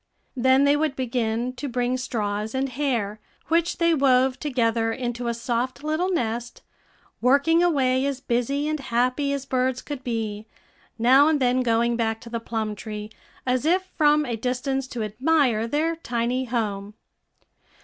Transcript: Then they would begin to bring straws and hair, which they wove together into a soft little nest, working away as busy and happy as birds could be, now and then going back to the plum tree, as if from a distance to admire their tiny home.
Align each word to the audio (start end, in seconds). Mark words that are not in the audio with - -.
Then 0.35 0.63
they 0.63 0.75
would 0.75 0.95
begin 0.95 1.53
to 1.57 1.67
bring 1.69 1.95
straws 1.95 2.55
and 2.55 2.69
hair, 2.69 3.19
which 3.49 3.77
they 3.77 3.93
wove 3.93 4.39
together 4.39 4.91
into 4.91 5.27
a 5.27 5.33
soft 5.35 5.83
little 5.83 6.09
nest, 6.09 6.63
working 7.21 7.61
away 7.61 8.03
as 8.07 8.19
busy 8.19 8.67
and 8.67 8.79
happy 8.79 9.31
as 9.31 9.45
birds 9.45 9.79
could 9.83 10.03
be, 10.03 10.47
now 10.97 11.27
and 11.27 11.39
then 11.39 11.61
going 11.61 11.97
back 11.97 12.19
to 12.21 12.31
the 12.31 12.39
plum 12.39 12.73
tree, 12.73 13.11
as 13.45 13.63
if 13.63 13.91
from 13.95 14.25
a 14.25 14.35
distance 14.35 14.87
to 14.87 15.03
admire 15.03 15.67
their 15.67 15.95
tiny 15.95 16.45
home. 16.45 16.95